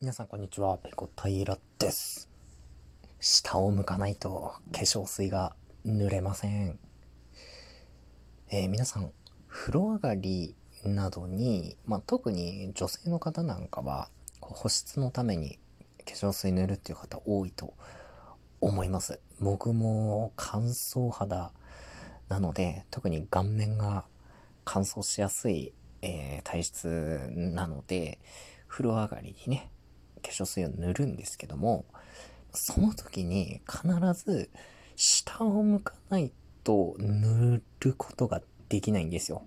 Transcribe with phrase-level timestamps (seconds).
[0.00, 2.30] 皆さんこんにちは、ペコ平です。
[3.18, 6.78] 下を向かないと化粧水が濡れません。
[8.48, 9.10] えー、皆さん、
[9.48, 14.08] 風呂上がりなどに、まあ、特に女性の方なんかは、
[14.40, 15.58] 保湿のために
[16.06, 17.74] 化粧水塗るっていう方多いと
[18.60, 19.18] 思います。
[19.40, 21.50] 僕も乾燥肌
[22.28, 24.04] なので、特に顔面が
[24.64, 25.72] 乾燥しやすい、
[26.02, 28.20] えー、体質なので、
[28.68, 29.72] 風呂上がりにね、
[30.22, 31.84] 化粧水を塗るんですけども、
[32.52, 34.50] その時に必ず
[34.96, 36.32] 下を向かない
[36.64, 39.46] と塗ることができないんですよ。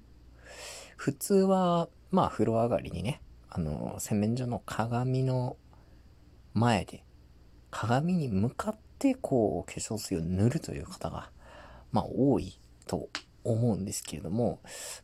[0.97, 5.57] 普通は、まあ風呂上がりにね、あの、洗面所の鏡の
[6.53, 7.03] 前で、
[7.69, 11.31] 鏡に向かってこう化粧水を塗るという方が、
[11.91, 13.09] まあ多いと
[13.43, 14.59] 思うんですけれども、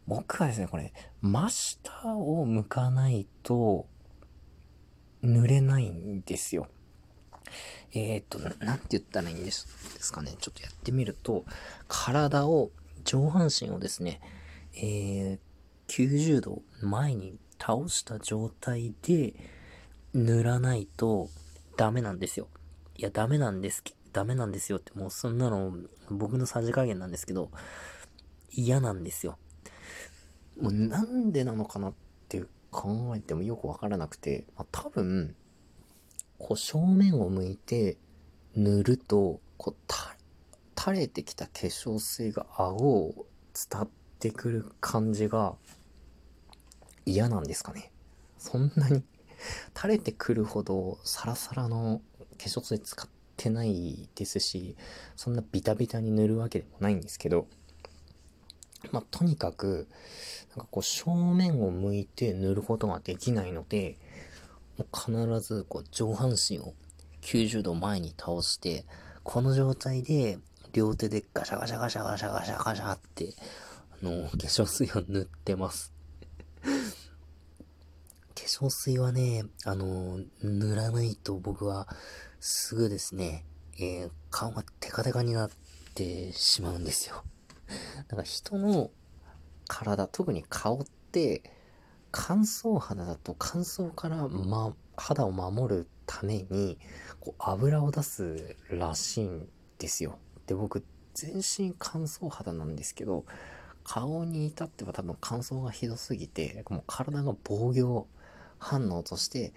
[0.05, 3.87] 僕はですね、これ、真下を向かないと、
[5.21, 6.67] 塗れないんですよ。
[7.93, 10.35] えっ、ー、と、なんて言ったらいいんですですかね。
[10.39, 11.45] ちょっとやってみると、
[11.87, 12.71] 体を、
[13.03, 14.19] 上半身をですね、
[14.75, 15.39] えー、
[15.87, 19.33] 90度前に倒した状態で
[20.13, 21.29] 塗らないと
[21.77, 22.47] ダメなんですよ。
[22.95, 25.71] いや、ダメなんですダメなんですよって、もうそんなの
[26.09, 27.51] 僕のさじ加減なんですけど、
[28.51, 29.37] 嫌なんですよ。
[30.59, 31.93] もうなんでなのかなっ
[32.27, 35.35] ていう考えてもよくわからなくて、まあ、多分、
[36.37, 37.97] こう正面を向いて
[38.55, 39.93] 塗ると、こう
[40.79, 45.55] 垂れてきた化粧水が顎を伝ってくる感じが
[47.05, 47.91] 嫌なんですかね。
[48.37, 49.03] そんなに
[49.75, 52.01] 垂れてくるほどサラサラの
[52.37, 54.75] 化粧水使ってないですし、
[55.15, 57.47] そんなビタビタに塗るわけでもないんですけど、
[58.91, 59.87] まあ、とにかく、
[60.55, 63.97] なんかこう正面を向いて塗ることができないので、
[64.77, 66.73] もう必ずこう上半身を
[67.21, 68.85] 90度前に倒して、
[69.23, 70.39] この状態で
[70.73, 73.33] 両手でガシャガシャガシャガシャガシャガシャって、
[74.01, 75.91] あの、化粧水を塗ってます。
[76.63, 76.69] 化
[78.35, 81.87] 粧水はね、あの、塗らないと僕は
[82.39, 83.45] すぐですね、
[83.79, 85.51] えー、顔がテカテカになっ
[85.93, 87.23] てしまうんですよ。
[88.09, 88.91] なんか人の
[89.67, 91.43] 体、特に顔って、
[92.11, 96.79] 乾燥肌だと乾燥から、ま、肌を守るために、
[97.19, 100.17] こう、油を出すらしいんですよ。
[100.47, 100.83] で、僕、
[101.13, 103.25] 全身乾燥肌なんですけど、
[103.83, 108.07] 顔に至っては多分乾燥がひどすぎて、もう体が防御
[108.59, 109.53] 反応として、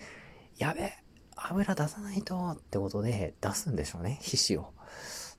[0.56, 0.92] やべ
[1.36, 4.72] 油出さないとってことで出すんでしょうね、皮脂を。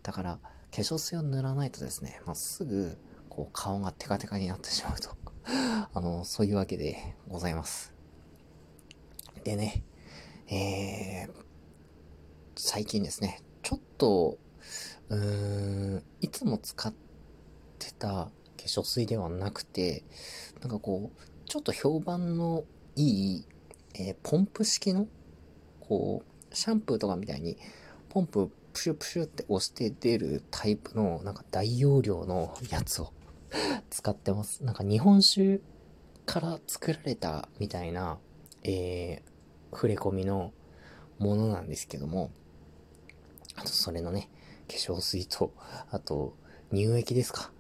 [0.04, 0.40] だから、
[0.72, 2.98] 化粧水を塗らないとですね、まあ、すぐ、
[3.30, 5.16] こう、顔がテカテカになってしまうと。
[5.94, 7.94] あの、そういうわけでございます。
[9.44, 9.84] でね、
[10.48, 11.32] えー、
[12.56, 14.38] 最近ですね、ちょっと、
[15.10, 16.94] うーん、いつも使っ
[17.78, 20.06] てた化粧水ではなくて、
[20.62, 22.64] なんかこう、ちょっと評判の
[22.96, 23.46] いい、
[23.96, 25.08] えー、ポンプ式の、
[25.82, 27.58] こう、シャンプーとかみたいに、
[28.08, 33.14] ポンププシュプシュって押して出るタイプの、なんか大容量のやつを
[33.90, 34.64] 使ってます。
[34.64, 35.62] なんか日本酒
[36.26, 38.20] から作られたみたいな、
[38.64, 40.54] えー、触れ込みの
[41.20, 42.32] ものなんですけども、
[43.56, 44.30] あとそれのね、
[44.68, 45.54] 化粧水と、
[45.90, 46.36] あと
[46.72, 47.52] 乳液ですか。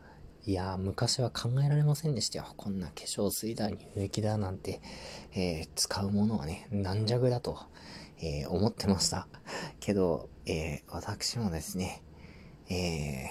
[0.44, 2.46] いやー、昔は考えられませんでしたよ。
[2.58, 4.82] こんな化粧水だ、乳液だなんて、
[5.34, 7.60] えー、使うものはね、軟弱だと、
[8.20, 9.28] えー、思ってました。
[9.80, 12.02] けど、えー、私もですね、
[12.72, 13.28] え、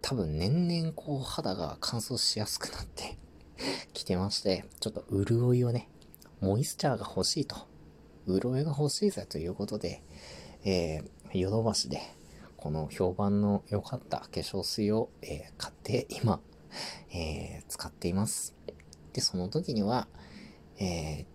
[0.00, 3.18] 多分年々こう肌が乾燥しやすくなって
[3.92, 5.90] きてまして、ちょっと潤いをね、
[6.40, 7.56] モイスチャーが欲しいと、
[8.26, 10.02] 潤いが欲しいぜということで、
[10.64, 12.00] えー、ヨドバシで、
[12.66, 16.40] この評判の良かった化粧水を、えー、買って今、
[17.14, 18.56] えー、使っています。
[19.12, 20.08] で、その時には、
[20.80, 21.26] えー、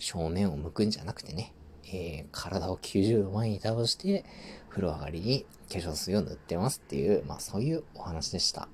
[0.00, 1.54] 正面を向くんじゃなくてね、
[1.86, 4.24] えー、体を90度前に倒して、
[4.68, 8.68] 風呂上がりに化粧水を塗ってますっていう、まあそういうお話でした。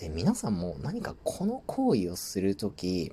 [0.00, 3.12] え皆さんも何かこの行為をするとき、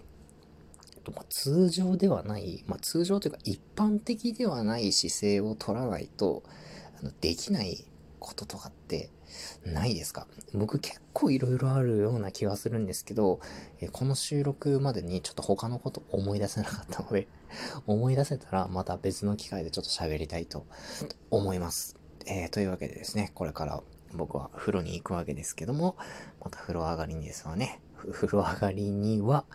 [1.16, 6.42] ま、通常ではない、まあ、通常というか一般的ではない姿勢を取らないと、
[7.00, 7.86] あのできない
[8.20, 9.10] こととかって
[9.66, 10.28] ないですか？
[10.54, 13.40] 僕結構いろいろあるような気がするんですけど、
[13.80, 17.28] えこの収録までにちょっと他のこと思い出せなかったので
[17.86, 20.66] 思い出せたらまた別の機会でちょっと喋りたいと
[21.30, 21.96] 思います。
[22.26, 23.84] えー、というわけでですね、これから
[24.14, 25.96] 僕は風呂に行くわけですけども、
[26.44, 29.46] また風呂上がりにですわね、風呂上がりには、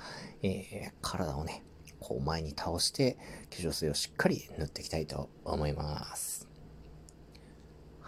[0.43, 1.65] えー、体をね、
[2.01, 3.17] こう前に倒して
[3.51, 6.52] 化粧水をしっかり塗っていきたいと思います。